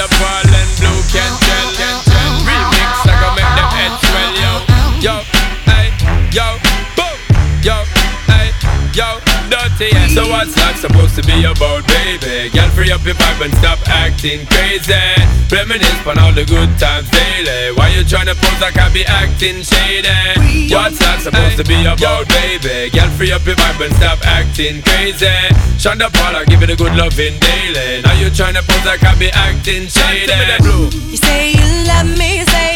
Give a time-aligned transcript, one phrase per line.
[0.00, 2.00] Sean da Paul and Blue can tell.
[2.44, 4.52] Remix, I go make them head swell, yo.
[5.00, 5.22] Yo,
[5.66, 5.92] hey,
[6.32, 6.58] yo,
[6.96, 7.16] boom,
[7.62, 7.84] yo,
[8.26, 8.52] hey,
[8.94, 9.90] yo dirty.
[9.90, 10.06] Yeah.
[10.14, 12.48] So what's that supposed to be about, baby?
[12.54, 14.94] Girl, free up your vibe and stop acting crazy.
[15.50, 17.74] Reminisce on all the good times daily.
[17.74, 20.70] Why you tryna pose like I be acting shady?
[20.70, 22.88] What's that supposed to be about, baby?
[22.94, 25.26] Girl, free up your vibe and stop acting crazy.
[25.74, 28.02] Shonda Paula, give it a good loving daily.
[28.06, 30.30] Now you tryna pose like I be acting shady.
[31.10, 32.69] You say you love me, say you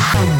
[0.00, 0.39] Thank.